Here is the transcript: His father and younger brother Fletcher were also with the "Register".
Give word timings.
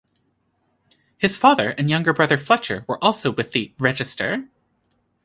His 1.19 1.37
father 1.37 1.75
and 1.77 1.87
younger 1.87 2.11
brother 2.11 2.39
Fletcher 2.39 2.85
were 2.87 2.97
also 3.03 3.29
with 3.29 3.51
the 3.51 3.71
"Register". 3.77 4.49